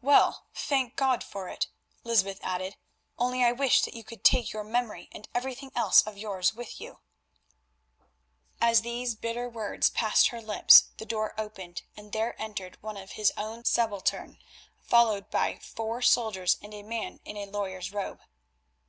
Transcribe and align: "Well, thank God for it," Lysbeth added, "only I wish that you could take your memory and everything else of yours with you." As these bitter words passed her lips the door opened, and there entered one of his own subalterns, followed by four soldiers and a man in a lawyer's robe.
"Well, 0.00 0.48
thank 0.56 0.96
God 0.96 1.22
for 1.22 1.48
it," 1.48 1.68
Lysbeth 2.02 2.40
added, 2.42 2.74
"only 3.16 3.44
I 3.44 3.52
wish 3.52 3.82
that 3.82 3.94
you 3.94 4.02
could 4.02 4.24
take 4.24 4.52
your 4.52 4.64
memory 4.64 5.08
and 5.12 5.28
everything 5.36 5.70
else 5.76 6.02
of 6.02 6.18
yours 6.18 6.52
with 6.52 6.80
you." 6.80 6.98
As 8.60 8.82
these 8.82 9.14
bitter 9.14 9.48
words 9.48 9.88
passed 9.88 10.30
her 10.30 10.40
lips 10.42 10.86
the 10.96 11.06
door 11.06 11.32
opened, 11.38 11.82
and 11.96 12.10
there 12.12 12.34
entered 12.42 12.82
one 12.82 12.96
of 12.96 13.12
his 13.12 13.32
own 13.36 13.64
subalterns, 13.64 14.36
followed 14.80 15.30
by 15.30 15.60
four 15.60 16.02
soldiers 16.02 16.56
and 16.60 16.74
a 16.74 16.82
man 16.82 17.20
in 17.24 17.36
a 17.36 17.46
lawyer's 17.46 17.92
robe. 17.92 18.18